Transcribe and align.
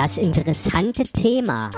Das 0.00 0.16
interessante 0.16 1.02
Thema. 1.02 1.70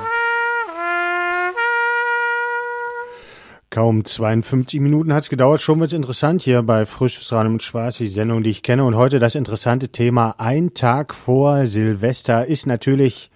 Kaum 3.70 4.04
52 4.04 4.78
Minuten 4.78 5.14
hat 5.14 5.22
es 5.22 5.30
gedauert, 5.30 5.62
schon 5.62 5.80
wird's 5.80 5.94
interessant 5.94 6.42
hier 6.42 6.62
bei 6.62 6.84
Frisches 6.84 7.32
Radio 7.32 7.52
mit 7.52 7.62
Spaß, 7.62 7.96
die 7.96 8.08
Sendung, 8.08 8.42
die 8.42 8.50
ich 8.50 8.62
kenne. 8.62 8.84
Und 8.84 8.94
heute 8.94 9.20
das 9.20 9.36
interessante 9.36 9.88
Thema, 9.88 10.34
ein 10.36 10.74
Tag 10.74 11.14
vor 11.14 11.66
Silvester, 11.66 12.44
ist 12.44 12.66
natürlich, 12.66 13.30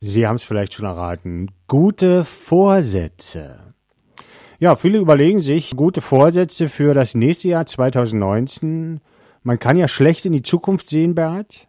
Sie 0.00 0.26
haben 0.26 0.36
es 0.36 0.44
vielleicht 0.44 0.74
schon 0.74 0.84
erraten, 0.84 1.50
gute 1.66 2.24
Vorsätze. 2.24 3.74
Ja, 4.58 4.76
viele 4.76 4.98
überlegen 4.98 5.40
sich 5.40 5.70
gute 5.76 6.02
Vorsätze 6.02 6.68
für 6.68 6.92
das 6.92 7.14
nächste 7.14 7.48
Jahr 7.48 7.64
2019. 7.64 9.00
Man 9.42 9.58
kann 9.58 9.78
ja 9.78 9.88
schlecht 9.88 10.26
in 10.26 10.34
die 10.34 10.42
Zukunft 10.42 10.88
sehen, 10.88 11.14
Bert. 11.14 11.68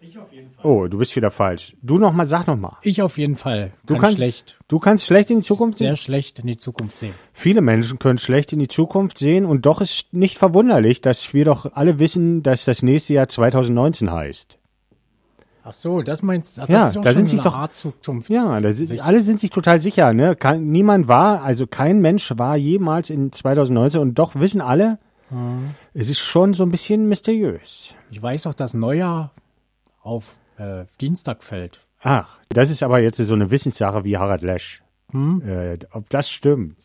Ich 0.00 0.16
auf 0.18 0.31
jeden 0.31 0.31
Fall. 0.31 0.31
Oh, 0.64 0.86
du 0.86 0.98
bist 0.98 1.14
wieder 1.16 1.30
falsch. 1.30 1.76
Du 1.82 1.98
noch 1.98 2.12
mal, 2.12 2.26
sag 2.26 2.46
noch 2.46 2.56
mal. 2.56 2.76
Ich 2.82 3.02
auf 3.02 3.18
jeden 3.18 3.36
Fall. 3.36 3.72
Du 3.86 3.94
Kann 3.94 4.02
kannst 4.02 4.16
schlecht, 4.18 4.58
Du 4.68 4.78
kannst 4.78 5.06
schlecht 5.06 5.30
in 5.30 5.38
die 5.38 5.42
Zukunft 5.44 5.78
sehen. 5.78 5.88
sehr 5.88 5.96
schlecht 5.96 6.38
in 6.38 6.46
die 6.46 6.56
Zukunft 6.56 6.98
sehen. 6.98 7.14
Viele 7.32 7.60
Menschen 7.60 7.98
können 7.98 8.18
schlecht 8.18 8.52
in 8.52 8.58
die 8.58 8.68
Zukunft 8.68 9.18
sehen 9.18 9.44
und 9.44 9.66
doch 9.66 9.80
ist 9.80 10.12
nicht 10.12 10.38
verwunderlich, 10.38 11.00
dass 11.00 11.34
wir 11.34 11.44
doch 11.44 11.66
alle 11.74 11.98
wissen, 11.98 12.42
dass 12.42 12.64
das 12.64 12.82
nächste 12.82 13.14
Jahr 13.14 13.28
2019 13.28 14.10
heißt. 14.10 14.58
Ach 15.64 15.72
so, 15.72 16.02
das 16.02 16.22
meinst 16.22 16.56
du? 16.58 16.62
Ach, 16.62 16.68
Ja, 16.68 16.78
das 16.80 16.88
ist 16.90 16.96
auch 16.98 17.02
da 17.02 17.14
sind 17.14 17.28
sich 17.28 17.40
doch- 17.40 17.56
Art 17.56 17.74
Zukunft. 17.74 18.28
Ja, 18.30 18.60
da 18.60 18.72
sind, 18.72 19.00
alle 19.00 19.20
sind 19.20 19.38
sich 19.40 19.50
total 19.50 19.78
sicher. 19.78 20.12
Ne? 20.12 20.34
Kein, 20.36 20.70
niemand 20.72 21.06
war, 21.08 21.42
also 21.44 21.66
kein 21.68 22.00
Mensch 22.00 22.32
war 22.36 22.56
jemals 22.56 23.10
in 23.10 23.30
2019 23.32 24.00
und 24.00 24.14
doch 24.18 24.34
wissen 24.36 24.60
alle, 24.60 24.98
es 25.94 26.10
ist 26.10 26.18
schon 26.18 26.52
so 26.52 26.62
ein 26.64 26.70
bisschen 26.70 27.08
mysteriös. 27.08 27.94
Ich 28.10 28.20
weiß 28.22 28.46
auch, 28.48 28.54
dass 28.54 28.74
Neujahr 28.74 29.30
auf 30.02 30.34
äh, 30.58 30.84
Dienstag 31.00 31.42
fällt. 31.42 31.80
Ach, 32.00 32.38
das 32.48 32.70
ist 32.70 32.82
aber 32.82 33.00
jetzt 33.00 33.16
so 33.16 33.34
eine 33.34 33.50
Wissenssache 33.50 34.04
wie 34.04 34.18
Harald 34.18 34.42
Lesch. 34.42 34.82
Hm? 35.12 35.42
Äh, 35.46 35.78
ob 35.92 36.08
das 36.10 36.30
stimmt. 36.30 36.76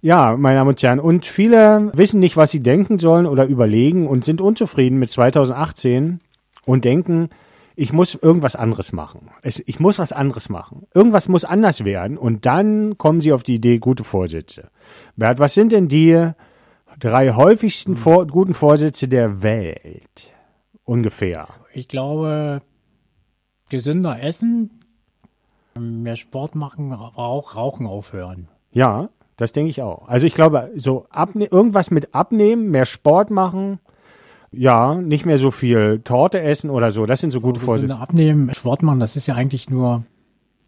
Ja, 0.00 0.36
meine 0.36 0.56
Damen 0.56 0.68
und 0.68 0.82
Herren, 0.82 1.00
und 1.00 1.24
viele 1.24 1.90
wissen 1.94 2.20
nicht, 2.20 2.36
was 2.36 2.50
sie 2.50 2.62
denken 2.62 2.98
sollen 2.98 3.26
oder 3.26 3.46
überlegen 3.46 4.06
und 4.06 4.24
sind 4.24 4.40
unzufrieden 4.40 4.98
mit 4.98 5.08
2018 5.08 6.20
und 6.66 6.84
denken, 6.84 7.30
ich 7.76 7.92
muss 7.92 8.14
irgendwas 8.14 8.54
anderes 8.54 8.92
machen. 8.92 9.30
Es, 9.42 9.62
ich 9.66 9.80
muss 9.80 9.98
was 9.98 10.12
anderes 10.12 10.48
machen. 10.48 10.86
Irgendwas 10.94 11.28
muss 11.28 11.44
anders 11.44 11.84
werden 11.84 12.18
und 12.18 12.46
dann 12.46 12.98
kommen 12.98 13.20
sie 13.20 13.32
auf 13.32 13.42
die 13.42 13.54
Idee, 13.54 13.78
gute 13.78 14.04
Vorsätze. 14.04 14.68
Bert, 15.16 15.38
was 15.38 15.54
sind 15.54 15.72
denn 15.72 15.88
die 15.88 16.30
drei 17.00 17.32
häufigsten 17.32 17.96
Vor 17.96 18.26
guten 18.26 18.54
Vorsätze 18.54 19.08
der 19.08 19.42
Welt? 19.42 20.32
Ungefähr. 20.84 21.48
Ich 21.72 21.88
glaube, 21.88 22.60
gesünder 23.74 24.22
essen, 24.22 24.70
mehr 25.78 26.14
Sport 26.16 26.54
machen, 26.54 26.92
aber 26.92 27.18
auch 27.18 27.56
Rauchen 27.56 27.86
aufhören. 27.86 28.46
Ja, 28.70 29.08
das 29.36 29.50
denke 29.50 29.70
ich 29.70 29.82
auch. 29.82 30.06
Also 30.08 30.26
ich 30.26 30.34
glaube, 30.34 30.70
so 30.76 31.06
abne 31.10 31.46
irgendwas 31.46 31.90
mit 31.90 32.14
abnehmen, 32.14 32.70
mehr 32.70 32.84
Sport 32.84 33.30
machen, 33.30 33.80
ja, 34.52 34.94
nicht 34.94 35.26
mehr 35.26 35.38
so 35.38 35.50
viel 35.50 36.00
Torte 36.04 36.40
essen 36.40 36.70
oder 36.70 36.92
so. 36.92 37.04
Das 37.06 37.20
sind 37.20 37.30
so 37.30 37.40
gute 37.40 37.58
Vorsätze. 37.58 37.98
abnehmen, 37.98 38.54
Sport 38.54 38.82
machen, 38.84 39.00
das 39.00 39.16
ist 39.16 39.26
ja 39.26 39.34
eigentlich 39.34 39.68
nur 39.68 40.04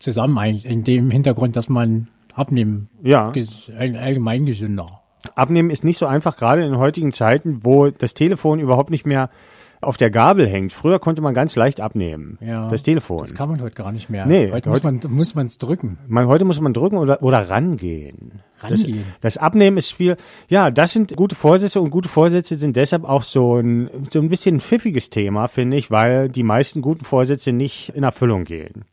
zusammen 0.00 0.36
in 0.64 0.82
dem 0.82 1.10
Hintergrund, 1.10 1.54
dass 1.54 1.68
man 1.68 2.08
abnehmen, 2.34 2.88
Ja, 3.02 3.32
allgemein 3.78 4.44
gesünder. 4.44 5.00
abnehmen 5.36 5.70
ist 5.70 5.84
nicht 5.84 5.98
so 5.98 6.06
einfach, 6.06 6.36
gerade 6.36 6.64
in 6.64 6.76
heutigen 6.78 7.12
Zeiten, 7.12 7.60
wo 7.64 7.88
das 7.90 8.14
Telefon 8.14 8.58
überhaupt 8.58 8.90
nicht 8.90 9.06
mehr 9.06 9.30
auf 9.80 9.96
der 9.96 10.10
Gabel 10.10 10.48
hängt. 10.48 10.72
Früher 10.72 10.98
konnte 10.98 11.22
man 11.22 11.34
ganz 11.34 11.56
leicht 11.56 11.80
abnehmen. 11.80 12.38
Ja, 12.40 12.68
das 12.68 12.82
Telefon. 12.82 13.18
Das 13.20 13.34
kann 13.34 13.48
man 13.48 13.60
heute 13.60 13.74
gar 13.74 13.92
nicht 13.92 14.08
mehr. 14.10 14.26
Nee, 14.26 14.50
heute 14.52 14.68
muss 14.70 14.84
heute- 14.84 15.08
man 15.08 15.16
muss 15.16 15.34
man 15.34 15.46
es 15.46 15.58
drücken. 15.58 15.98
Man, 16.06 16.26
heute 16.26 16.44
muss 16.44 16.60
man 16.60 16.72
drücken 16.72 16.96
oder, 16.98 17.22
oder 17.22 17.48
rangehen. 17.50 18.40
Rangehen. 18.60 19.04
Das, 19.20 19.34
das 19.36 19.38
Abnehmen 19.42 19.76
ist 19.76 19.92
viel, 19.92 20.16
ja, 20.48 20.70
das 20.70 20.92
sind 20.92 21.14
gute 21.16 21.34
Vorsätze 21.34 21.80
und 21.80 21.90
gute 21.90 22.08
Vorsätze 22.08 22.54
sind 22.56 22.76
deshalb 22.76 23.04
auch 23.04 23.22
so 23.22 23.56
ein, 23.58 23.90
so 24.10 24.18
ein 24.20 24.28
bisschen 24.28 24.56
ein 24.56 24.60
pfiffiges 24.60 25.10
Thema, 25.10 25.46
finde 25.48 25.76
ich, 25.76 25.90
weil 25.90 26.28
die 26.28 26.42
meisten 26.42 26.80
guten 26.82 27.04
Vorsätze 27.04 27.52
nicht 27.52 27.90
in 27.90 28.02
Erfüllung 28.02 28.44
gehen. 28.44 28.84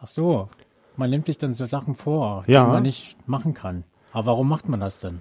Ach 0.00 0.08
so, 0.08 0.48
man 0.96 1.10
nimmt 1.10 1.26
sich 1.26 1.36
dann 1.38 1.52
so 1.52 1.66
Sachen 1.66 1.94
vor, 1.94 2.44
Ja. 2.46 2.64
die 2.64 2.70
man 2.72 2.82
nicht 2.82 3.16
machen 3.26 3.52
kann. 3.54 3.84
Aber 4.12 4.26
warum 4.28 4.48
macht 4.48 4.68
man 4.68 4.80
das 4.80 5.00
denn? 5.00 5.20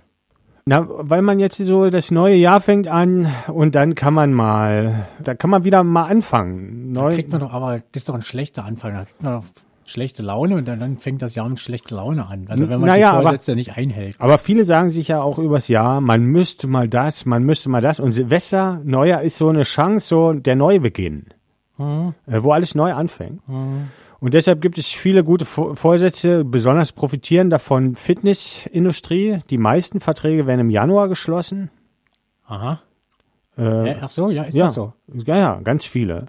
Na, 0.67 0.83
weil 0.87 1.21
man 1.21 1.37
jetzt 1.37 1.57
so 1.57 1.91
das 1.91 2.09
neue 2.09 2.33
Jahr 2.37 2.59
fängt 2.59 2.87
an 2.87 3.27
und 3.49 3.75
dann 3.75 3.93
kann 3.93 4.15
man 4.15 4.33
mal, 4.33 5.05
da 5.23 5.35
kann 5.35 5.51
man 5.51 5.63
wieder 5.63 5.83
mal 5.83 6.05
anfangen. 6.05 6.91
Da 6.95 7.01
Neu, 7.03 7.13
kriegt 7.13 7.31
man 7.31 7.39
doch, 7.41 7.53
aber 7.53 7.75
das 7.91 8.01
ist 8.01 8.09
doch 8.09 8.15
ein 8.15 8.23
schlechter 8.23 8.65
Anfang. 8.65 8.93
Da 8.95 9.03
kriegt 9.03 9.21
man 9.21 9.33
doch 9.41 9.45
schlechte 9.85 10.23
Laune 10.23 10.55
und 10.55 10.65
dann, 10.65 10.97
fängt 10.97 11.21
das 11.21 11.35
Jahr 11.35 11.47
mit 11.47 11.59
schlechter 11.59 11.97
Laune 11.97 12.25
an. 12.27 12.47
Also 12.49 12.67
wenn 12.67 12.79
man 12.79 12.89
Naja, 12.89 13.11
die 13.11 13.13
aber- 13.17 13.21
Vorsätze 13.25 13.53
nicht 13.53 13.77
einhält. 13.77 14.15
aber 14.17 14.39
viele 14.39 14.63
sagen 14.63 14.89
sich 14.89 15.07
ja 15.09 15.21
auch 15.21 15.37
übers 15.37 15.67
Jahr, 15.67 16.01
man 16.01 16.23
müsste 16.25 16.65
mal 16.65 16.87
das, 16.89 17.27
man 17.27 17.43
müsste 17.43 17.69
mal 17.69 17.81
das. 17.81 17.99
Und 17.99 18.09
Silvester, 18.09 18.81
Neujahr 18.83 19.21
ist 19.21 19.37
so 19.37 19.49
eine 19.49 19.61
Chance, 19.61 20.07
so 20.07 20.33
der 20.33 20.55
Neubeginn, 20.55 21.27
äh, 21.77 21.83
wo 22.41 22.53
alles 22.53 22.73
neu 22.73 22.91
anfängt. 22.91 23.39
Und 24.25 24.33
deshalb 24.33 24.59
gibt 24.59 24.79
es 24.79 24.87
viele 24.87 25.23
gute 25.23 25.45
Vor- 25.45 25.75
Vorsätze. 25.75 26.43
Besonders 26.43 26.91
profitieren 26.91 27.51
davon 27.51 27.93
Fitnessindustrie. 27.93 29.41
Die 29.51 29.59
meisten 29.59 29.99
Verträge 29.99 30.47
werden 30.47 30.61
im 30.61 30.71
Januar 30.71 31.09
geschlossen. 31.09 31.69
Aha. 32.47 32.81
Äh, 33.55 33.93
ach 34.01 34.09
so, 34.09 34.31
ja, 34.31 34.45
ist 34.45 34.55
ja, 34.55 34.65
das 34.65 34.73
so? 34.73 34.93
ja, 35.13 35.37
ja, 35.37 35.59
ganz 35.63 35.85
viele. 35.85 36.25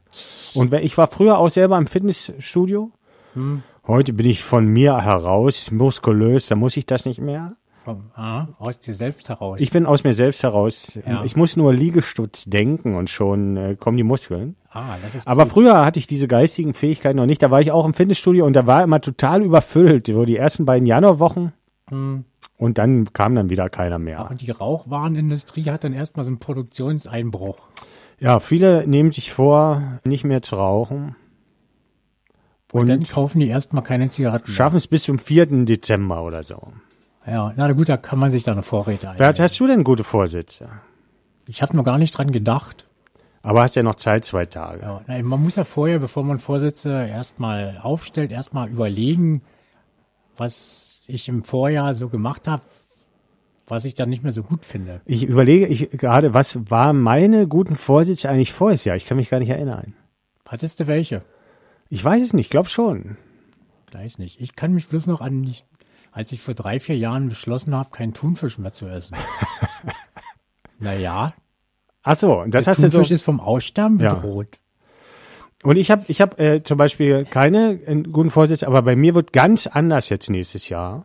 Und 0.53 0.75
ich 0.75 0.99
war 0.99 1.07
früher 1.07 1.39
auch 1.39 1.49
selber 1.49 1.79
im 1.79 1.87
Fitnessstudio. 1.87 2.91
Hm. 3.33 3.63
Heute 3.87 4.13
bin 4.13 4.27
ich 4.27 4.45
von 4.45 4.67
mir 4.67 5.01
heraus 5.01 5.71
muskulös, 5.71 6.49
da 6.49 6.55
muss 6.55 6.77
ich 6.77 6.85
das 6.85 7.07
nicht 7.07 7.23
mehr. 7.23 7.57
Vom, 7.87 8.11
aha, 8.15 8.49
aus 8.59 8.81
dir 8.81 8.95
selbst 8.95 9.29
heraus. 9.29 9.61
Ich 9.61 9.71
bin 9.71 9.87
aus 9.87 10.03
mir 10.03 10.13
selbst 10.13 10.43
heraus. 10.43 10.99
Ja. 11.07 11.23
Ich 11.23 11.37
muss 11.37 11.57
nur 11.57 11.73
Liegestutz 11.73 12.47
denken 12.47 12.97
und 12.97 13.11
schon 13.11 13.57
äh, 13.57 13.77
kommen 13.77 13.97
die 13.97 14.03
Muskeln. 14.03 14.57
ah, 14.73 14.97
das 15.05 15.15
ist 15.15 15.29
Aber 15.29 15.45
gut. 15.45 15.53
früher 15.53 15.85
hatte 15.85 16.01
ich 16.01 16.09
diese 16.09 16.27
geistigen 16.27 16.75
Fähigkeiten 16.75 17.17
noch 17.17 17.27
nicht. 17.27 17.45
Da 17.45 17.53
war 17.53 17.61
ich 17.61 17.71
auch 17.71 17.87
im 17.87 17.95
Fitnessstudio 17.95 18.45
und 18.45 18.55
da 18.55 18.67
war 18.67 18.83
immer 18.83 19.01
total 19.01 19.41
überfüllt. 19.45 20.09
So 20.09 20.25
die 20.25 20.37
ersten 20.37 20.65
beiden 20.65 20.85
Januarwochen. 20.85 21.53
Hm. 21.89 22.25
Und 22.57 22.79
dann 22.79 23.13
kam 23.13 23.37
dann 23.37 23.51
wieder 23.51 23.69
keiner 23.69 24.01
mehr. 24.01 24.29
Und 24.29 24.41
die 24.41 24.51
Rauchwarenindustrie 24.51 25.71
hat 25.71 25.85
dann 25.85 25.93
erstmal 25.93 26.25
so 26.25 26.31
einen 26.31 26.41
Produktionseinbruch. 26.41 27.59
Ja, 28.19 28.41
viele 28.41 28.85
nehmen 28.89 29.13
sich 29.13 29.31
vor, 29.31 30.01
nicht 30.05 30.25
mehr 30.25 30.43
zu 30.43 30.57
rauchen. 30.57 31.15
Und, 32.73 32.81
Und, 32.81 32.89
dann 32.89 33.05
kaufen 33.05 33.39
die 33.39 33.47
erstmal 33.47 33.85
keine 33.85 34.09
Zigaretten 34.09 34.51
schaffen 34.51 34.77
es 34.77 34.89
bis 34.89 35.05
zum 35.05 35.21
4. 35.21 35.65
Dezember 35.67 36.25
oder 36.25 36.43
so. 36.43 36.73
Ja, 37.27 37.53
na 37.57 37.73
gut, 37.73 37.89
da 37.89 37.97
kann 37.97 38.19
man 38.19 38.31
sich 38.31 38.45
da 38.45 38.53
eine 38.53 38.63
Vorräte 38.63 39.11
ein. 39.11 39.17
Bert, 39.17 39.41
hast 39.41 39.59
du 39.59 39.67
denn 39.67 39.83
gute 39.83 40.05
Vorsätze? 40.05 40.69
Ich 41.47 41.63
habe 41.63 41.77
noch 41.77 41.85
gar 41.85 41.99
nicht 41.99 42.17
dran 42.17 42.31
gedacht. 42.31 42.87
Aber 43.43 43.63
hast 43.63 43.77
ja 43.77 43.83
noch 43.83 43.95
Zeit, 43.95 44.25
zwei 44.25 44.47
Tage. 44.47 44.83
Ja, 44.83 45.01
na, 45.07 45.23
man 45.23 45.43
muss 45.43 45.57
ja 45.57 45.65
vorher, 45.65 45.99
bevor 45.99 46.25
man 46.25 46.39
Vorsätze 46.39 46.91
erstmal 46.91 47.79
aufstellt, 47.81 48.33
erstmal 48.33 48.69
überlegen, 48.69 49.43
was 50.37 51.01
ich 51.07 51.29
im 51.29 51.45
Vorjahr 51.45 51.95
so 51.95 52.09
gemacht 52.09 52.49
habe, 52.49 52.63
was 53.69 53.85
ich 53.85 53.95
dann 53.95 54.09
nicht 54.09 54.23
mehr 54.23 54.33
so 54.33 54.43
gut 54.43 54.65
finde. 54.65 55.01
Ich 55.05 55.25
überlege 55.25 55.67
ich 55.67 55.91
gerade, 55.91 56.35
was 56.35 56.71
waren 56.71 57.01
meine 57.01 57.47
guten 57.47 57.77
Vorsätze 57.77 58.29
eigentlich 58.29 58.53
vorher 58.53 58.79
Jahr? 58.85 58.97
Ich 58.97 59.07
kann 59.07 59.17
mich 59.17 59.31
gar 59.31 59.39
nicht 59.39 59.51
erinnern. 59.51 59.95
Hattest 60.47 60.81
du 60.81 60.87
welche? 60.87 61.23
Ich 61.89 62.05
weiß 62.05 62.23
es 62.23 62.33
nicht, 62.33 62.51
glaub 62.51 62.69
schon. 62.69 63.17
Gleich 63.87 64.19
nicht. 64.19 64.41
Ich 64.41 64.57
kann 64.57 64.73
mich 64.73 64.89
bloß 64.89 65.07
noch 65.07 65.21
an, 65.21 65.55
als 66.17 66.33
ich 66.33 66.41
vor 66.41 66.55
drei, 66.55 66.81
vier 66.81 66.97
Jahren 66.97 67.29
beschlossen 67.29 67.75
habe, 67.75 67.91
keinen 67.91 68.15
Thunfisch 68.15 68.57
mehr 68.57 68.73
zu 68.73 68.89
essen. 68.89 69.15
naja, 70.79 71.35
Ach 72.03 72.17
so, 72.17 72.45
das 72.47 72.65
der 72.65 72.71
hast 72.71 72.83
du 72.83 72.89
so. 72.89 72.99
Thunfisch 72.99 73.11
ist 73.11 73.23
vom 73.23 73.39
Aussterben 73.39 73.99
Ja. 73.99 74.15
bedroht. 74.15 74.59
Und 75.63 75.77
ich 75.77 75.91
habe 75.91 76.05
ich 76.09 76.23
hab, 76.23 76.41
äh, 76.41 76.63
zum 76.63 76.79
Beispiel 76.79 77.27
keine 77.27 77.77
guten 78.05 78.31
Vorsätze, 78.31 78.67
aber 78.67 78.81
bei 78.81 78.97
mir 78.97 79.15
wird 79.15 79.35
ganz 79.35 79.67
anders 79.67 80.09
jetzt 80.09 80.31
nächstes 80.31 80.71
Jahr. 80.71 81.05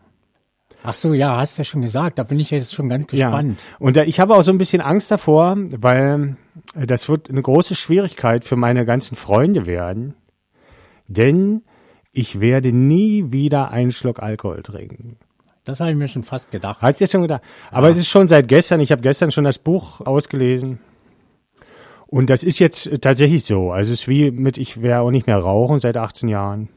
Ach 0.84 0.94
so, 0.94 1.14
ja, 1.14 1.36
hast 1.38 1.58
du 1.58 1.62
ja 1.62 1.64
schon 1.66 1.82
gesagt. 1.82 2.18
Da 2.18 2.24
bin 2.24 2.40
ich 2.40 2.52
jetzt 2.52 2.74
schon 2.74 2.88
ganz 2.88 3.08
gespannt. 3.08 3.62
Ja. 3.62 3.78
Und 3.80 3.98
äh, 3.98 4.06
ich 4.06 4.20
habe 4.22 4.34
auch 4.36 4.44
so 4.44 4.52
ein 4.52 4.58
bisschen 4.58 4.82
Angst 4.82 5.12
davor, 5.12 5.56
weil 5.58 6.38
äh, 6.76 6.88
das 6.88 7.10
wird 7.10 7.30
eine 7.30 7.42
große 7.42 7.76
Schwierigkeit 7.76 8.46
für 8.46 8.56
meine 8.56 8.86
ganzen 8.86 9.18
Freunde 9.18 9.66
werden. 9.66 10.14
Denn 11.08 11.64
ich 12.12 12.42
werde 12.42 12.72
nie 12.72 13.32
wieder 13.32 13.72
einen 13.72 13.92
Schluck 13.92 14.22
Alkohol 14.22 14.62
trinken. 14.64 15.18
Das 15.64 15.80
habe 15.80 15.92
ich 15.92 15.98
mir 15.98 16.08
schon 16.08 16.24
fast 16.24 16.52
gedacht. 16.52 16.82
Hat's 16.82 16.98
dir 17.00 17.08
schon 17.08 17.22
gedacht? 17.22 17.44
Aber 17.70 17.90
es 17.90 17.98
ist 17.98 18.08
schon 18.08 18.28
seit 18.28 18.48
gestern. 18.48 18.80
Ich 18.80 18.92
habe 18.92 19.02
gestern 19.02 19.32
schon 19.32 19.44
das 19.44 19.60
Buch 19.60 20.02
ausgelesen. 20.02 20.80
Und 22.08 22.30
das 22.30 22.44
ist 22.44 22.60
jetzt 22.60 23.02
tatsächlich 23.02 23.46
so. 23.46 23.72
Also 23.72 23.94
es 23.94 24.02
ist 24.02 24.08
wie 24.08 24.32
mit, 24.32 24.58
ich 24.58 24.82
werde 24.82 25.02
auch 25.02 25.12
nicht 25.12 25.28
mehr 25.28 25.38
rauchen 25.38 25.80
seit 25.80 25.96
18 25.98 26.28
Jahren. 26.28 26.68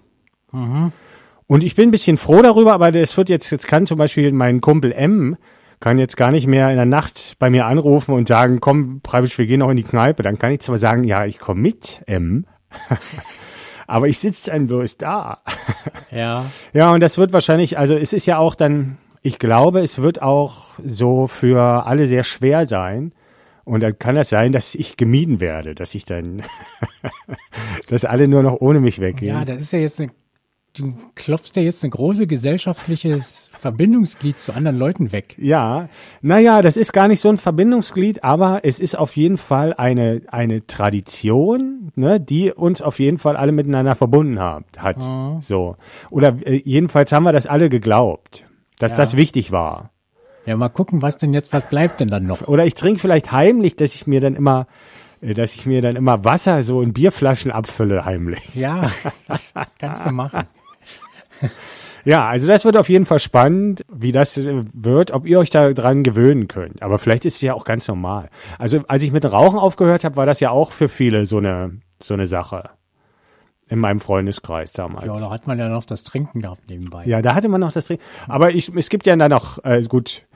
Und 1.47 1.65
ich 1.65 1.75
bin 1.75 1.89
ein 1.89 1.91
bisschen 1.91 2.19
froh 2.19 2.41
darüber, 2.41 2.75
aber 2.75 2.95
es 2.95 3.17
wird 3.17 3.29
jetzt, 3.29 3.51
jetzt 3.51 3.67
kann 3.67 3.87
zum 3.87 3.99
Beispiel 3.99 4.31
mein 4.33 4.61
Kumpel 4.61 4.93
M, 4.93 5.37
kann 5.81 5.99
jetzt 5.99 6.17
gar 6.17 6.31
nicht 6.31 6.47
mehr 6.47 6.71
in 6.71 6.77
der 6.77 6.87
Nacht 6.87 7.37
bei 7.39 7.51
mir 7.51 7.67
anrufen 7.67 8.15
und 8.15 8.29
sagen, 8.29 8.61
komm, 8.61 9.01
Preibisch, 9.01 9.37
wir 9.39 9.47
gehen 9.47 9.59
noch 9.59 9.71
in 9.71 9.77
die 9.77 9.83
Kneipe. 9.83 10.23
Dann 10.23 10.39
kann 10.39 10.53
ich 10.53 10.61
zwar 10.61 10.79
sagen, 10.79 11.05
ja, 11.05 11.27
ich 11.27 11.39
komme 11.39 11.61
mit, 11.61 12.03
M. 12.07 12.47
Aber 13.87 14.09
ich 14.09 14.19
sitze 14.19 14.51
dann 14.51 14.67
bloß 14.67 14.99
da. 14.99 15.43
Ja. 16.11 16.47
Ja, 16.73 16.93
und 16.93 17.01
das 17.01 17.19
wird 17.19 17.33
wahrscheinlich, 17.33 17.77
also 17.77 17.95
es 17.95 18.13
ist 18.13 18.27
ja 18.27 18.39
auch 18.39 18.55
dann, 18.55 18.99
ich 19.21 19.41
glaube, 19.41 19.81
es 19.81 20.01
wird 20.01 20.23
auch 20.23 20.79
so 20.85 21.27
für 21.27 21.87
alle 21.87 22.07
sehr 22.07 22.23
schwer 22.23 22.67
sein. 22.67 23.13
Und 23.65 23.81
dann 23.81 23.99
kann 23.99 24.15
das 24.15 24.29
sein, 24.29 24.53
dass 24.53 24.77
ich 24.77 24.97
gemieden 24.97 25.41
werde, 25.41 25.75
dass 25.75 25.93
ich 25.97 26.05
dann, 26.05 26.43
dass 27.89 28.05
alle 28.05 28.29
nur 28.29 28.45
noch 28.45 28.61
ohne 28.61 28.79
mich 28.79 29.01
weggehen. 29.01 29.35
Ja, 29.35 29.45
das 29.45 29.61
ist 29.61 29.73
ja 29.73 29.81
jetzt 29.81 30.01
eine, 30.01 30.13
du 30.77 30.93
klopfst 31.15 31.53
ja 31.55 31.63
jetzt 31.63 31.85
ein 31.85 31.91
großes 31.91 32.27
gesellschaftliches 32.27 33.49
Verbindungsglied 33.59 34.41
zu 34.41 34.53
anderen 34.53 34.77
Leuten 34.77 35.13
weg. 35.13 35.35
Ja, 35.39 35.89
naja, 36.21 36.63
das 36.63 36.77
ist 36.77 36.93
gar 36.93 37.07
nicht 37.09 37.21
so 37.21 37.29
ein 37.29 37.39
Verbindungsglied, 37.39 38.25
aber 38.25 38.61
es 38.65 38.81
ist 38.81 38.97
auf 38.99 39.17
jeden 39.17 39.37
Fall 39.37 39.73
eine, 39.75 40.23
eine 40.29 40.67
Tradition, 40.67 41.93
ne, 41.95 42.21
die 42.21 42.51
uns 42.53 42.83
auf 42.83 42.99
jeden 42.99 43.19
Fall 43.19 43.37
alle 43.37 43.53
miteinander 43.53 43.95
verbunden 43.95 44.41
hat. 44.41 44.65
hat. 44.77 45.03
So. 45.41 45.77
Oder 46.11 46.35
äh, 46.45 46.61
jedenfalls 46.65 47.13
haben 47.13 47.23
wir 47.23 47.33
das 47.33 47.47
alle 47.47 47.69
geglaubt, 47.69 48.45
dass 48.79 48.93
Ja. 48.93 48.99
das 48.99 49.17
wichtig 49.17 49.53
war. 49.53 49.91
Ja, 50.47 50.57
mal 50.57 50.69
gucken, 50.69 51.01
was 51.03 51.17
denn 51.19 51.33
jetzt, 51.33 51.53
was 51.53 51.69
bleibt 51.69 52.01
denn 52.01 52.09
dann 52.09 52.27
noch? 52.27 52.47
Oder 52.49 52.67
ich 52.67 52.75
trinke 52.75 53.01
vielleicht 53.01 53.33
heimlich, 53.33 53.77
dass 53.77 53.95
ich 53.95 54.07
mir 54.07 54.21
dann 54.21 54.35
immer, 54.35 54.67
äh, 55.23 55.35
dass 55.35 55.55
ich 55.55 55.67
mir 55.67 55.81
dann 55.83 55.95
immer 55.97 56.25
Wasser 56.25 56.63
so 56.63 56.83
in 56.83 56.93
Bierflaschen 56.93 57.51
abfülle 57.53 58.05
heimlich. 58.05 58.55
Ja, 58.55 58.91
das 59.29 59.55
kannst 59.79 60.05
du 60.05 60.11
machen. 60.11 60.45
Ja, 62.07 62.29
also 62.29 62.47
das 62.47 62.67
wird 62.67 62.77
auf 62.77 62.91
jeden 62.91 63.07
Fall 63.07 63.19
spannend, 63.19 63.83
wie 63.91 64.13
das 64.13 64.37
äh, 64.37 64.65
wird, 64.75 65.11
ob 65.11 65.27
ihr 65.27 65.39
euch 65.39 65.49
da 65.49 65.73
dran 65.73 66.03
gewöhnen 66.03 66.49
könnt. 66.49 66.83
Aber 66.83 66.99
vielleicht 66.99 67.25
ist 67.25 67.37
es 67.37 67.41
ja 67.41 67.55
auch 67.55 67.65
ganz 67.65 67.89
normal. 67.89 68.29
Also 68.59 68.81
als 68.89 69.03
ich 69.03 69.11
mit 69.11 69.25
dem 69.25 69.31
Rauchen 69.31 69.59
aufgehört 69.59 70.05
habe, 70.05 70.17
war 70.17 70.27
das 70.27 70.39
ja 70.41 70.51
auch 70.51 70.73
für 70.73 70.91
viele 70.91 71.25
so 71.25 71.39
eine 71.39 71.81
so 72.03 72.13
eine 72.13 72.27
Sache 72.27 72.71
in 73.69 73.79
meinem 73.79 74.01
Freundeskreis 74.01 74.73
damals. 74.73 75.07
Ja, 75.07 75.15
da 75.15 75.31
hat 75.31 75.47
man 75.47 75.59
ja 75.59 75.69
noch 75.69 75.85
das 75.85 76.05
Trinken 76.05 76.43
gehabt 76.43 76.69
nebenbei. 76.69 77.05
Ja, 77.07 77.23
da 77.23 77.35
hatte 77.35 77.49
man 77.49 77.61
noch 77.61 77.73
das 77.73 77.87
Trinken. 77.87 78.05
Aber 78.29 78.51
ich, 78.51 78.71
es 78.75 78.91
gibt 78.91 79.07
ja 79.07 79.17
dann 79.17 79.31
noch, 79.31 79.65
äh, 79.65 79.83
gut, 79.83 80.27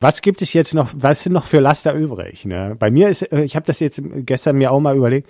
was 0.00 0.22
gibt 0.22 0.40
es 0.40 0.54
jetzt 0.54 0.72
noch, 0.72 0.88
was 0.96 1.22
sind 1.22 1.32
noch 1.32 1.44
für 1.44 1.60
Laster 1.60 1.92
übrig? 1.92 2.46
Ne? 2.46 2.74
Bei 2.78 2.90
mir 2.90 3.10
ist, 3.10 3.30
äh, 3.30 3.42
ich 3.42 3.56
habe 3.56 3.66
das 3.66 3.80
jetzt 3.80 4.02
gestern 4.26 4.56
mir 4.56 4.72
auch 4.72 4.80
mal 4.80 4.96
überlegt, 4.96 5.28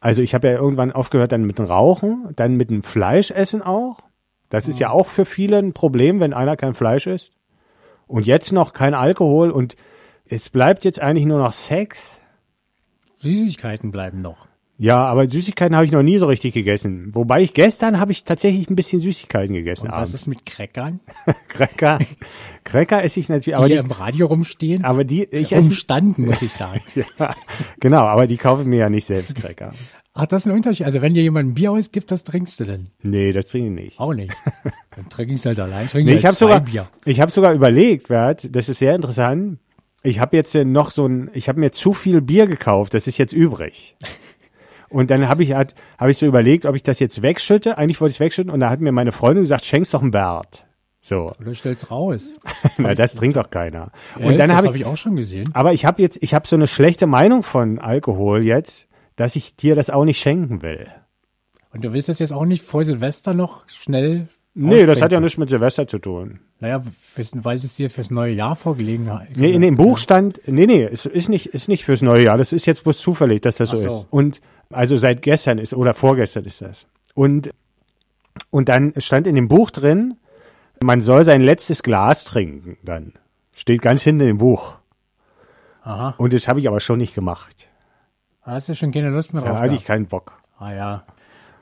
also 0.00 0.22
ich 0.22 0.34
habe 0.34 0.48
ja 0.48 0.54
irgendwann 0.54 0.92
aufgehört 0.92 1.32
dann 1.32 1.44
mit 1.44 1.58
dem 1.58 1.64
Rauchen, 1.64 2.28
dann 2.36 2.56
mit 2.56 2.70
dem 2.70 2.82
Fleischessen 2.82 3.62
auch. 3.62 3.98
Das 4.48 4.68
ist 4.68 4.78
ja 4.78 4.90
auch 4.90 5.08
für 5.08 5.24
viele 5.24 5.58
ein 5.58 5.72
Problem, 5.72 6.20
wenn 6.20 6.32
einer 6.32 6.56
kein 6.56 6.74
Fleisch 6.74 7.06
isst. 7.06 7.30
Und 8.06 8.26
jetzt 8.26 8.52
noch 8.52 8.72
kein 8.72 8.94
Alkohol 8.94 9.50
und 9.50 9.76
es 10.24 10.50
bleibt 10.50 10.84
jetzt 10.84 11.00
eigentlich 11.00 11.26
nur 11.26 11.38
noch 11.38 11.52
Sex. 11.52 12.20
Süßigkeiten 13.18 13.90
bleiben 13.90 14.20
noch. 14.20 14.48
Ja, 14.80 15.04
aber 15.04 15.28
Süßigkeiten 15.28 15.74
habe 15.74 15.86
ich 15.86 15.90
noch 15.90 16.04
nie 16.04 16.18
so 16.18 16.26
richtig 16.26 16.54
gegessen. 16.54 17.12
Wobei 17.12 17.42
ich 17.42 17.52
gestern 17.52 17.98
habe 17.98 18.12
ich 18.12 18.22
tatsächlich 18.22 18.70
ein 18.70 18.76
bisschen 18.76 19.00
Süßigkeiten 19.00 19.52
gegessen. 19.52 19.86
Und 19.86 19.92
was 19.92 20.10
abends. 20.10 20.14
ist 20.14 20.26
mit 20.28 20.46
Crackern, 20.46 21.00
Cracker. 21.48 21.98
Cracker 22.62 23.02
esse 23.02 23.18
ich 23.18 23.28
natürlich, 23.28 23.46
die 23.46 23.54
aber 23.56 23.68
die, 23.68 23.74
im 23.74 23.90
Radio 23.90 24.28
rumstehen? 24.28 24.84
aber 24.84 25.02
die, 25.02 25.24
ich 25.24 25.50
esse, 25.52 25.70
Rumstanden, 25.70 26.26
muss 26.26 26.42
ich 26.42 26.52
sagen. 26.52 26.80
ja, 27.18 27.34
genau, 27.80 28.02
aber 28.02 28.28
die 28.28 28.36
kaufen 28.36 28.68
mir 28.68 28.78
ja 28.78 28.88
nicht 28.88 29.04
selbst 29.04 29.34
Cracker. 29.40 29.72
Ach, 30.18 30.26
das 30.26 30.42
ist 30.42 30.50
ein 30.50 30.56
Unterschied. 30.56 30.84
Also 30.86 31.00
wenn 31.00 31.14
dir 31.14 31.22
jemand 31.22 31.50
ein 31.50 31.54
Bier 31.54 31.72
ausgibt, 31.72 32.10
das 32.10 32.24
trinkst 32.24 32.58
du 32.60 32.64
denn? 32.64 32.88
Nee, 33.02 33.32
das 33.32 33.46
trinke 33.48 33.68
ich 33.68 33.84
nicht. 33.86 34.00
Auch 34.00 34.12
nicht. 34.14 34.32
Dann 34.96 35.08
trinke 35.08 35.32
ich 35.34 35.40
es 35.40 35.46
halt 35.46 35.60
allein. 35.60 35.88
Trinke 35.88 36.06
Nee, 36.06 36.12
halt 36.12 36.18
ich 36.20 36.26
habe 36.26 36.36
zwei 36.36 36.44
sogar, 36.46 36.60
Bier. 36.60 36.88
ich 37.04 37.20
habe 37.20 37.30
sogar 37.30 37.52
überlegt, 37.54 38.08
Bert, 38.08 38.54
das 38.56 38.68
ist 38.68 38.78
sehr 38.80 38.94
interessant. 38.96 39.58
Ich 40.02 40.20
habe 40.20 40.36
jetzt 40.36 40.54
noch 40.54 40.90
so 40.90 41.06
ein, 41.06 41.30
ich 41.34 41.48
habe 41.48 41.60
mir 41.60 41.70
zu 41.72 41.92
viel 41.92 42.20
Bier 42.20 42.46
gekauft, 42.46 42.94
das 42.94 43.06
ist 43.06 43.18
jetzt 43.18 43.32
übrig. 43.32 43.96
Und 44.88 45.10
dann 45.10 45.28
habe 45.28 45.42
ich 45.42 45.52
halt, 45.52 45.74
habe 45.98 46.10
ich 46.10 46.18
so 46.18 46.26
überlegt, 46.26 46.64
ob 46.66 46.74
ich 46.74 46.82
das 46.82 46.98
jetzt 46.98 47.20
wegschütte. 47.22 47.76
Eigentlich 47.78 48.00
wollte 48.00 48.10
ich 48.12 48.16
es 48.16 48.20
wegschütten 48.20 48.50
und 48.50 48.60
da 48.60 48.70
hat 48.70 48.80
mir 48.80 48.90
meine 48.92 49.12
Freundin 49.12 49.42
gesagt, 49.44 49.64
schenk's 49.66 49.90
doch 49.90 50.02
einen 50.02 50.10
Bert. 50.12 50.64
So, 51.00 51.32
Oder 51.40 51.54
stell's 51.54 51.90
raus. 51.90 52.32
na, 52.78 52.94
das 52.94 53.14
trinkt 53.14 53.36
doch 53.36 53.50
keiner. 53.50 53.92
Ja, 54.18 54.26
Und 54.26 54.38
dann 54.38 54.48
das 54.48 54.56
habe 54.56 54.66
habe 54.68 54.76
ich, 54.76 54.82
ich 54.82 54.86
auch 54.86 54.96
schon 54.96 55.14
gesehen. 55.16 55.48
aber 55.52 55.72
ich 55.72 55.84
habe 55.84 56.02
jetzt, 56.02 56.22
ich 56.22 56.34
habe 56.34 56.46
so 56.46 56.56
eine 56.56 56.66
schlechte 56.66 57.06
Meinung 57.06 57.42
von 57.44 57.78
Alkohol 57.78 58.44
jetzt, 58.44 58.87
dass 59.18 59.36
ich 59.36 59.56
dir 59.56 59.74
das 59.74 59.90
auch 59.90 60.04
nicht 60.04 60.18
schenken 60.18 60.62
will. 60.62 60.86
Und 61.74 61.84
du 61.84 61.92
willst 61.92 62.08
das 62.08 62.20
jetzt 62.20 62.32
auch 62.32 62.44
nicht 62.44 62.62
vor 62.62 62.84
Silvester 62.84 63.34
noch 63.34 63.68
schnell 63.68 64.28
Nee, 64.60 64.86
das 64.86 65.02
hat 65.02 65.12
ja 65.12 65.20
nichts 65.20 65.38
mit 65.38 65.48
Silvester 65.48 65.86
zu 65.86 66.00
tun. 66.00 66.40
Naja, 66.58 66.82
fürs, 67.00 67.32
weil 67.44 67.58
es 67.58 67.76
dir 67.76 67.90
fürs 67.90 68.10
neue 68.10 68.32
Jahr 68.32 68.56
vorgelegen 68.56 69.08
hat. 69.08 69.28
Nee, 69.36 69.52
in 69.52 69.60
dem 69.60 69.76
Buch 69.76 69.98
stand, 69.98 70.40
nee, 70.46 70.66
nee, 70.66 70.82
es 70.82 71.06
ist 71.06 71.28
nicht, 71.28 71.46
ist 71.46 71.68
nicht 71.68 71.84
fürs 71.84 72.02
neue 72.02 72.24
Jahr. 72.24 72.36
Das 72.36 72.52
ist 72.52 72.66
jetzt 72.66 72.82
bloß 72.82 72.98
zufällig, 72.98 73.40
dass 73.42 73.58
das 73.58 73.70
so, 73.70 73.76
so. 73.76 73.86
ist. 73.86 74.06
Und, 74.10 74.40
also 74.70 74.96
seit 74.96 75.22
gestern 75.22 75.58
ist, 75.58 75.74
oder 75.74 75.94
vorgestern 75.94 76.44
ist 76.44 76.60
das. 76.60 76.86
Und, 77.14 77.50
und 78.50 78.68
dann 78.68 78.94
stand 78.98 79.28
in 79.28 79.36
dem 79.36 79.46
Buch 79.46 79.70
drin, 79.70 80.16
man 80.80 81.00
soll 81.02 81.22
sein 81.22 81.42
letztes 81.42 81.84
Glas 81.84 82.24
trinken, 82.24 82.78
dann. 82.82 83.12
Steht 83.54 83.80
ganz 83.80 84.02
hinten 84.02 84.28
im 84.28 84.38
Buch. 84.38 84.74
Aha. 85.82 86.14
Und 86.18 86.32
das 86.32 86.48
habe 86.48 86.58
ich 86.58 86.66
aber 86.66 86.80
schon 86.80 86.98
nicht 86.98 87.14
gemacht. 87.14 87.67
Hast 88.48 88.68
du 88.68 88.74
schon 88.74 88.92
keine 88.92 89.10
Lust 89.10 89.32
mehr 89.34 89.42
Da 89.42 89.50
drauf. 89.50 89.58
hatte 89.60 89.74
ich 89.74 89.84
keinen 89.84 90.06
Bock. 90.06 90.32
ah 90.58 90.72
ja. 90.72 91.04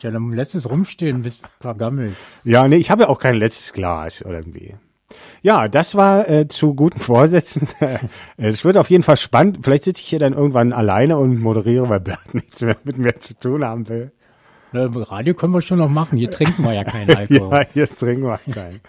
Ja, 0.02 0.10
dann 0.10 0.30
lässt 0.32 0.54
es 0.54 0.68
rumstehen, 0.68 1.22
bis 1.22 1.40
vergammelt. 1.60 2.14
Ja, 2.44 2.68
nee, 2.68 2.76
ich 2.76 2.90
habe 2.90 3.04
ja 3.04 3.08
auch 3.08 3.18
kein 3.18 3.34
letztes 3.36 3.72
Glas 3.72 4.20
irgendwie. 4.20 4.74
Ja, 5.40 5.68
das 5.68 5.94
war 5.94 6.28
äh, 6.28 6.48
zu 6.48 6.74
guten 6.74 7.00
Vorsätzen. 7.00 7.66
Es 8.36 8.64
wird 8.64 8.76
auf 8.76 8.90
jeden 8.90 9.02
Fall 9.02 9.16
spannend. 9.16 9.60
Vielleicht 9.62 9.84
sitze 9.84 10.02
ich 10.02 10.08
hier 10.08 10.18
dann 10.18 10.34
irgendwann 10.34 10.72
alleine 10.74 11.16
und 11.16 11.40
moderiere, 11.40 11.88
weil 11.88 12.00
Bert 12.00 12.18
nichts 12.34 12.60
mehr 12.62 12.76
mit 12.84 12.98
mir 12.98 13.14
zu 13.18 13.34
tun 13.38 13.64
haben 13.64 13.88
will. 13.88 14.12
Radio 14.72 15.34
können 15.34 15.52
wir 15.54 15.62
schon 15.62 15.78
noch 15.78 15.88
machen. 15.88 16.18
Hier 16.18 16.30
trinken 16.30 16.62
wir 16.64 16.72
ja 16.72 16.84
keinen 16.84 17.10
Alkohol. 17.16 17.50
Ja, 17.52 17.66
jetzt 17.74 17.98
trinken 18.00 18.24
wir 18.24 18.38
keinen. 18.52 18.80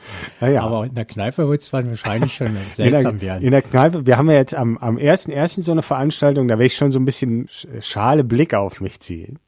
Naja, 0.42 0.64
Aber 0.64 0.86
in 0.86 0.94
der 0.96 1.06
Kneipe 1.06 1.48
wird 1.48 1.62
es 1.62 1.70
dann 1.70 1.90
wahrscheinlich 1.90 2.34
schon 2.34 2.48
in, 2.48 2.58
seltsam 2.76 3.20
der, 3.20 3.28
werden. 3.30 3.44
in 3.44 3.52
der 3.52 3.62
Kneipe, 3.62 4.06
wir 4.06 4.18
haben 4.18 4.30
ja 4.30 4.36
jetzt 4.38 4.56
am, 4.56 4.78
am 4.78 4.98
ersten 4.98 5.32
ersten 5.32 5.62
so 5.62 5.72
eine 5.72 5.84
Veranstaltung, 5.84 6.48
da 6.48 6.56
werde 6.56 6.66
ich 6.66 6.76
schon 6.76 6.92
so 6.92 7.00
ein 7.00 7.06
bisschen 7.06 7.46
sch- 7.48 7.82
schale 7.82 8.24
Blicke 8.24 8.60
auf 8.60 8.82
mich 8.82 9.00
ziehen. 9.00 9.40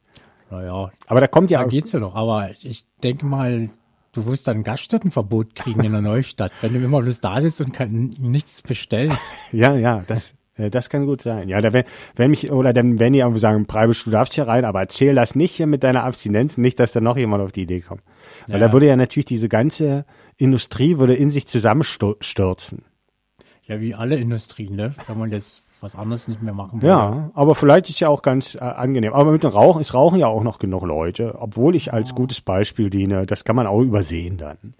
naja, 0.49 0.91
Aber 1.07 1.19
da 1.21 1.27
kommt 1.27 1.51
ja 1.51 1.61
da 1.61 1.67
geht's 1.67 1.91
ja 1.91 1.99
noch. 1.99 2.15
Aber 2.15 2.49
ich 2.61 2.85
denke 3.03 3.25
mal, 3.25 3.69
du 4.13 4.25
wirst 4.25 4.47
dann 4.47 4.63
Gaststättenverbot 4.63 5.55
kriegen 5.55 5.83
in 5.83 5.91
der 5.91 6.01
Neustadt, 6.01 6.51
wenn 6.61 6.73
du 6.73 6.79
immer 6.79 7.01
bloß 7.01 7.21
da 7.21 7.41
sitzt 7.41 7.61
und 7.61 7.73
kein, 7.73 8.15
nichts 8.19 8.61
bestellst. 8.61 9.35
Ja, 9.51 9.75
ja, 9.75 10.03
das, 10.07 10.35
das 10.69 10.89
kann 10.89 11.05
gut 11.05 11.21
sein. 11.21 11.47
Ja, 11.47 11.61
da 11.61 11.71
wenn, 11.73 11.85
wenn 12.15 12.31
mich, 12.31 12.51
oder 12.51 12.73
dann 12.73 12.99
werden 12.99 13.13
die 13.13 13.23
einfach 13.23 13.39
sagen, 13.39 13.65
Preibisch, 13.65 14.03
du 14.03 14.09
darfst 14.11 14.33
hier 14.33 14.47
rein, 14.47 14.65
aber 14.65 14.81
erzähl 14.81 15.15
das 15.15 15.35
nicht 15.35 15.55
hier 15.55 15.67
mit 15.67 15.83
deiner 15.83 16.03
Abstinenz, 16.03 16.57
nicht, 16.57 16.79
dass 16.79 16.91
da 16.91 16.99
noch 17.01 17.17
jemand 17.17 17.43
auf 17.43 17.51
die 17.51 17.61
Idee 17.61 17.81
kommt. 17.81 18.01
Weil 18.47 18.59
Ja. 18.59 18.67
da 18.67 18.73
würde 18.73 18.87
ja 18.87 18.95
natürlich 18.95 19.25
diese 19.25 19.47
ganze 19.49 20.05
Industrie 20.37 20.97
würde 20.97 21.15
in 21.15 21.31
sich 21.31 21.47
zusammenstürzen. 21.47 22.83
Ja, 23.65 23.79
wie 23.79 23.95
alle 23.95 24.17
Industrien, 24.17 24.75
ne? 24.75 24.93
Wenn 25.07 25.17
man 25.17 25.31
jetzt 25.31 25.63
was 25.81 25.95
anderes 25.95 26.27
nicht 26.27 26.41
mehr 26.41 26.53
machen 26.53 26.81
will. 26.81 26.89
Ja, 26.89 27.31
aber 27.35 27.55
vielleicht 27.55 27.89
ist 27.89 27.99
ja 28.01 28.09
auch 28.09 28.21
ganz 28.21 28.55
äh, 28.55 28.59
angenehm. 28.59 29.13
Aber 29.13 29.31
mit 29.31 29.43
dem 29.43 29.51
Rauchen, 29.51 29.79
es 29.79 29.93
rauchen 29.93 30.19
ja 30.19 30.27
auch 30.27 30.43
noch 30.43 30.59
genug 30.59 30.83
Leute, 30.83 31.35
obwohl 31.39 31.75
ich 31.75 31.93
als 31.93 32.13
gutes 32.15 32.41
Beispiel 32.41 32.89
diene. 32.89 33.25
Das 33.25 33.45
kann 33.45 33.55
man 33.55 33.67
auch 33.67 33.79
übersehen 33.81 34.37
dann. 34.37 34.73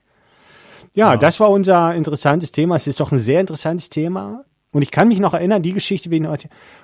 Ja, 0.96 1.16
das 1.18 1.40
war 1.40 1.50
unser 1.52 1.94
interessantes 1.96 2.52
Thema. 2.52 2.76
Es 2.76 2.88
ist 2.88 3.00
doch 3.00 3.12
ein 3.12 3.20
sehr 3.20 3.40
interessantes 3.40 3.90
Thema. 3.90 4.44
Und 4.72 4.84
ich 4.84 4.92
kann 4.92 5.08
mich 5.08 5.20
noch 5.20 5.34
erinnern, 5.34 5.64
die 5.64 5.74
Geschichte, 5.74 6.12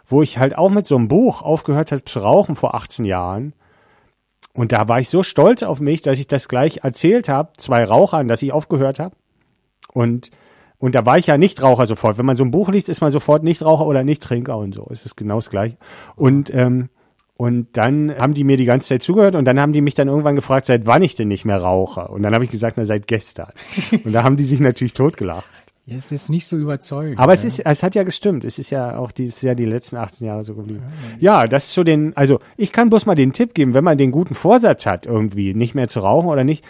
wo 0.07 0.21
ich 0.21 0.37
halt 0.37 0.57
auch 0.57 0.69
mit 0.69 0.87
so 0.87 0.95
einem 0.95 1.07
Buch 1.07 1.41
aufgehört 1.43 1.91
habe 1.91 2.03
zu 2.03 2.19
rauchen 2.19 2.55
vor 2.55 2.73
18 2.73 3.05
Jahren. 3.05 3.53
Und 4.53 4.71
da 4.71 4.87
war 4.87 4.99
ich 4.99 5.09
so 5.09 5.21
stolz 5.21 5.63
auf 5.63 5.81
mich, 5.81 6.01
dass 6.01 6.17
ich 6.17 6.27
das 6.27 6.47
gleich 6.47 6.83
erzählt 6.83 7.29
habe, 7.29 7.51
zwei 7.57 7.83
Rauchern, 7.83 8.27
dass 8.27 8.41
ich 8.41 8.53
aufgehört 8.53 8.99
habe. 8.99 9.15
Und, 9.93 10.31
und 10.77 10.95
da 10.95 11.05
war 11.05 11.17
ich 11.17 11.27
ja 11.27 11.37
Nichtraucher 11.37 11.85
sofort. 11.85 12.17
Wenn 12.17 12.25
man 12.25 12.37
so 12.37 12.43
ein 12.43 12.51
Buch 12.51 12.69
liest, 12.69 12.89
ist 12.89 13.01
man 13.01 13.11
sofort 13.11 13.43
Nichtraucher 13.43 13.85
oder 13.85 14.03
Nichttrinker 14.03 14.57
und 14.57 14.73
so. 14.73 14.87
Es 14.89 15.05
ist 15.05 15.15
genau 15.15 15.35
das 15.35 15.49
gleiche. 15.49 15.77
Und, 16.15 16.53
ähm, 16.53 16.87
und 17.37 17.67
dann 17.75 18.15
haben 18.17 18.33
die 18.33 18.45
mir 18.45 18.55
die 18.55 18.65
ganze 18.65 18.87
Zeit 18.87 19.03
zugehört 19.03 19.35
und 19.35 19.43
dann 19.43 19.59
haben 19.59 19.73
die 19.73 19.81
mich 19.81 19.93
dann 19.93 20.07
irgendwann 20.07 20.37
gefragt, 20.37 20.65
seit 20.65 20.85
wann 20.85 21.03
ich 21.03 21.15
denn 21.15 21.27
nicht 21.27 21.43
mehr 21.43 21.61
rauche. 21.61 22.07
Und 22.07 22.23
dann 22.23 22.33
habe 22.33 22.45
ich 22.45 22.51
gesagt, 22.51 22.77
na 22.77 22.85
seit 22.85 23.07
gestern. 23.07 23.51
Und 24.05 24.13
da 24.13 24.23
haben 24.23 24.37
die 24.37 24.45
sich 24.45 24.61
natürlich 24.61 24.93
totgelacht. 24.93 25.45
Jetzt 25.87 26.11
ist 26.11 26.29
nicht 26.29 26.47
so 26.47 26.57
überzeugend. 26.57 27.19
Aber 27.19 27.33
ne? 27.33 27.37
es 27.37 27.45
ist, 27.45 27.59
es 27.59 27.83
hat 27.83 27.93
ja 27.93 28.03
gestimmt. 28.03 28.43
Es 28.43 28.57
ist 28.57 28.71
ja 28.71 28.97
auch 28.97 29.11
die, 29.11 29.27
es 29.27 29.37
ist 29.37 29.43
ja 29.43 29.53
die 29.53 29.65
letzten 29.65 29.97
18 29.97 30.25
Jahre 30.25 30.43
so 30.43 30.55
geblieben. 30.55 30.83
Ja, 31.19 31.45
das 31.45 31.65
ist 31.65 31.73
so 31.73 31.83
den, 31.83 32.17
also 32.17 32.39
ich 32.57 32.71
kann 32.71 32.89
bloß 32.89 33.05
mal 33.05 33.13
den 33.13 33.33
Tipp 33.33 33.53
geben, 33.53 33.75
wenn 33.75 33.83
man 33.83 33.99
den 33.99 34.11
guten 34.11 34.33
Vorsatz 34.33 34.87
hat, 34.87 35.05
irgendwie 35.05 35.53
nicht 35.53 35.75
mehr 35.75 35.87
zu 35.87 35.99
rauchen 35.99 36.27
oder 36.27 36.43
nicht. 36.43 36.65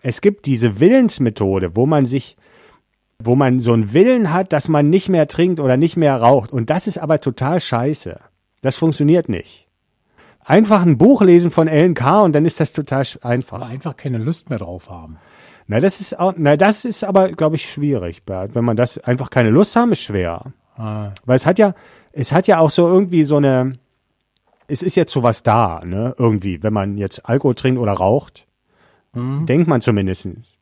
Es 0.00 0.20
gibt 0.20 0.46
diese 0.46 0.78
Willensmethode, 0.78 1.74
wo 1.74 1.86
man 1.86 2.06
sich, 2.06 2.36
wo 3.18 3.34
man 3.34 3.58
so 3.58 3.72
einen 3.72 3.92
Willen 3.92 4.32
hat, 4.32 4.52
dass 4.52 4.68
man 4.68 4.90
nicht 4.90 5.08
mehr 5.08 5.26
trinkt 5.26 5.58
oder 5.58 5.76
nicht 5.76 5.96
mehr 5.96 6.14
raucht. 6.14 6.52
Und 6.52 6.70
das 6.70 6.86
ist 6.86 6.98
aber 6.98 7.20
total 7.20 7.58
scheiße. 7.58 8.20
Das 8.62 8.76
funktioniert 8.76 9.28
nicht. 9.28 9.66
Einfach 10.44 10.82
ein 10.82 10.98
Buch 10.98 11.22
lesen 11.22 11.50
von 11.50 11.66
Ellen 11.66 11.94
K. 11.94 12.20
und 12.20 12.32
dann 12.32 12.44
ist 12.44 12.60
das 12.60 12.72
total 12.72 13.04
einfach. 13.22 13.60
Aber 13.60 13.66
einfach 13.66 13.96
keine 13.96 14.18
Lust 14.18 14.50
mehr 14.50 14.60
drauf 14.60 14.88
haben. 14.88 15.18
Na, 15.66 15.80
das 15.80 16.00
ist 16.00 16.18
auch, 16.18 16.34
na, 16.36 16.56
das 16.56 16.84
ist 16.84 17.04
aber, 17.04 17.30
glaube 17.30 17.56
ich, 17.56 17.68
schwierig, 17.68 18.24
Bert. 18.24 18.54
Wenn 18.54 18.64
man 18.64 18.76
das 18.76 18.98
einfach 18.98 19.30
keine 19.30 19.50
Lust 19.50 19.74
haben, 19.76 19.92
ist 19.92 20.00
schwer. 20.02 20.52
Ah, 20.76 21.10
Weil 21.24 21.36
es 21.36 21.46
hat 21.46 21.58
ja, 21.58 21.74
es 22.12 22.32
hat 22.32 22.46
ja 22.46 22.58
auch 22.58 22.70
so 22.70 22.86
irgendwie 22.86 23.24
so 23.24 23.36
eine, 23.36 23.72
es 24.68 24.82
ist 24.82 24.94
jetzt 24.94 25.12
sowas 25.12 25.42
da, 25.42 25.82
ne, 25.84 26.14
irgendwie, 26.18 26.62
wenn 26.62 26.72
man 26.72 26.98
jetzt 26.98 27.28
Alkohol 27.28 27.54
trinkt 27.54 27.80
oder 27.80 27.92
raucht, 27.92 28.46
denkt 29.14 29.66
man 29.66 29.80
zumindestens. 29.80 30.58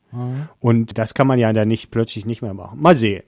Und 0.60 0.96
das 0.96 1.12
kann 1.14 1.26
man 1.26 1.40
ja 1.40 1.52
dann 1.52 1.66
nicht 1.66 1.90
plötzlich 1.90 2.24
nicht 2.24 2.40
mehr 2.40 2.54
machen. 2.54 2.80
Mal 2.80 2.94
sehen. 2.94 3.24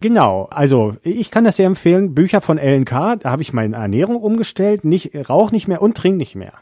Genau, 0.00 0.48
also 0.50 0.96
ich 1.02 1.30
kann 1.30 1.44
das 1.44 1.56
sehr 1.56 1.66
empfehlen. 1.66 2.14
Bücher 2.16 2.40
von 2.40 2.58
LNK, 2.58 3.20
da 3.20 3.30
habe 3.30 3.42
ich 3.42 3.52
meine 3.52 3.76
Ernährung 3.76 4.16
umgestellt, 4.16 4.84
nicht 4.84 5.14
rauch 5.30 5.52
nicht 5.52 5.68
mehr 5.68 5.80
und 5.80 5.96
trink 5.96 6.16
nicht 6.16 6.34
mehr. 6.34 6.54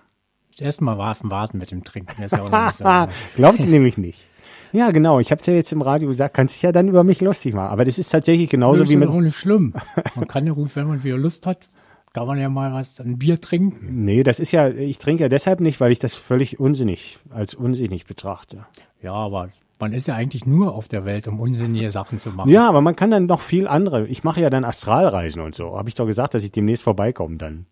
Erstmal 0.58 0.98
warten, 0.98 1.30
warten 1.30 1.56
mit 1.56 1.70
dem 1.70 1.82
Trinken. 1.82 2.12
Das 2.20 2.32
ist 2.32 2.38
ja 2.38 2.44
auch 2.44 2.66
nicht 2.66 2.78
so. 2.78 2.84
Glaubt 3.36 3.62
sie 3.62 3.70
nämlich 3.70 3.96
nicht. 3.96 4.27
Ja, 4.72 4.90
genau. 4.90 5.20
Ich 5.20 5.30
habe 5.30 5.40
es 5.40 5.46
ja 5.46 5.54
jetzt 5.54 5.72
im 5.72 5.82
Radio 5.82 6.08
gesagt, 6.08 6.34
kannst 6.34 6.56
dich 6.56 6.62
ja 6.62 6.72
dann 6.72 6.88
über 6.88 7.04
mich 7.04 7.20
lustig 7.20 7.54
machen. 7.54 7.70
Aber 7.70 7.84
das 7.84 7.98
ist 7.98 8.10
tatsächlich 8.10 8.50
genauso 8.50 8.82
das 8.82 8.90
wie 8.90 8.94
ist 8.94 9.00
mit. 9.00 9.08
auch 9.08 9.20
nicht 9.20 9.36
schlimm. 9.36 9.74
Man 10.14 10.26
kann 10.28 10.46
ja 10.46 10.52
gut, 10.52 10.74
wenn 10.76 10.86
man 10.86 11.02
wieder 11.04 11.16
Lust 11.16 11.46
hat, 11.46 11.68
kann 12.12 12.26
man 12.26 12.38
ja 12.38 12.48
mal 12.48 12.72
was, 12.72 12.98
ein 13.00 13.18
Bier 13.18 13.40
trinken. 13.40 14.04
Nee, 14.04 14.22
das 14.22 14.40
ist 14.40 14.52
ja, 14.52 14.68
ich 14.68 14.98
trinke 14.98 15.24
ja 15.24 15.28
deshalb 15.28 15.60
nicht, 15.60 15.80
weil 15.80 15.92
ich 15.92 15.98
das 15.98 16.14
völlig 16.14 16.58
unsinnig, 16.58 17.18
als 17.30 17.54
unsinnig 17.54 18.06
betrachte. 18.06 18.66
Ja, 19.02 19.12
aber 19.12 19.50
man 19.78 19.92
ist 19.92 20.08
ja 20.08 20.14
eigentlich 20.14 20.44
nur 20.44 20.74
auf 20.74 20.88
der 20.88 21.04
Welt, 21.04 21.28
um 21.28 21.40
unsinnige 21.40 21.90
Sachen 21.90 22.18
zu 22.18 22.30
machen. 22.30 22.50
Ja, 22.50 22.68
aber 22.68 22.80
man 22.80 22.96
kann 22.96 23.10
dann 23.10 23.26
noch 23.26 23.40
viel 23.40 23.68
andere. 23.68 24.06
Ich 24.06 24.24
mache 24.24 24.40
ja 24.40 24.50
dann 24.50 24.64
Astralreisen 24.64 25.40
und 25.42 25.54
so. 25.54 25.76
Habe 25.76 25.88
ich 25.88 25.94
doch 25.94 26.06
gesagt, 26.06 26.34
dass 26.34 26.44
ich 26.44 26.52
demnächst 26.52 26.82
vorbeikomme 26.82 27.36
dann. 27.36 27.66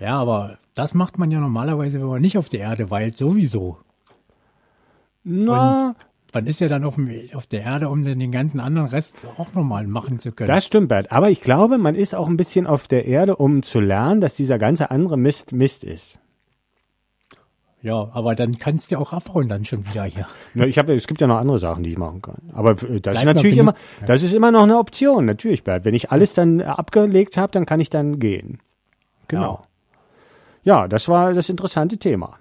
Ja, 0.00 0.18
aber 0.18 0.58
das 0.74 0.94
macht 0.94 1.18
man 1.18 1.30
ja 1.30 1.38
normalerweise, 1.40 2.00
wenn 2.00 2.08
man 2.08 2.22
nicht 2.22 2.38
auf 2.38 2.48
der 2.48 2.60
Erde 2.60 2.90
weilt, 2.90 3.16
sowieso. 3.16 3.78
Na, 5.24 5.94
Man 6.34 6.46
ist 6.46 6.60
ja 6.60 6.68
dann 6.68 6.84
auf, 6.84 6.94
dem, 6.94 7.10
auf 7.34 7.46
der 7.46 7.62
Erde, 7.62 7.90
um 7.90 8.04
dann 8.04 8.18
den 8.18 8.32
ganzen 8.32 8.58
anderen 8.58 8.88
Rest 8.88 9.26
auch 9.36 9.52
nochmal 9.52 9.86
machen 9.86 10.18
zu 10.18 10.32
können. 10.32 10.48
das 10.48 10.64
stimmt, 10.64 10.88
Bert. 10.88 11.12
Aber 11.12 11.28
ich 11.28 11.42
glaube, 11.42 11.76
man 11.76 11.94
ist 11.94 12.14
auch 12.14 12.26
ein 12.26 12.38
bisschen 12.38 12.66
auf 12.66 12.88
der 12.88 13.04
Erde, 13.04 13.36
um 13.36 13.62
zu 13.62 13.80
lernen, 13.80 14.22
dass 14.22 14.34
dieser 14.34 14.58
ganze 14.58 14.90
andere 14.90 15.18
Mist 15.18 15.52
Mist 15.52 15.84
ist. 15.84 16.18
ja, 17.82 18.08
aber 18.12 18.34
dann 18.34 18.58
kannst 18.58 18.90
du 18.90 18.94
ja 18.94 19.00
auch 19.00 19.12
abhauen 19.12 19.46
dann 19.46 19.66
schon 19.66 19.86
wieder 19.86 20.04
hier. 20.04 20.26
Na, 20.54 20.64
ich 20.64 20.78
habe, 20.78 20.94
es 20.94 21.06
gibt 21.06 21.20
ja 21.20 21.26
noch 21.26 21.36
andere 21.36 21.58
Sachen, 21.58 21.82
die 21.84 21.90
ich 21.90 21.98
machen 21.98 22.22
kann. 22.22 22.38
Aber 22.54 22.70
äh, 22.70 23.00
das 23.00 23.16
ist 23.16 23.22
Bleib 23.22 23.36
natürlich 23.36 23.56
mal 23.56 23.62
immer, 23.62 23.74
das 24.06 24.22
ist 24.22 24.32
immer 24.32 24.50
noch 24.50 24.62
eine 24.62 24.78
Option, 24.78 25.26
natürlich, 25.26 25.64
Bert. 25.64 25.84
Wenn 25.84 25.94
ich 25.94 26.10
alles 26.10 26.32
dann 26.32 26.62
abgelegt 26.62 27.36
habe, 27.36 27.52
dann 27.52 27.66
kann 27.66 27.80
ich 27.80 27.90
dann 27.90 28.18
gehen. 28.18 28.58
Genau. 29.28 29.60
Ja, 30.64 30.88
das 30.88 31.08
war 31.08 31.34
das 31.34 31.48
interessante 31.48 31.98
Thema. 31.98 32.38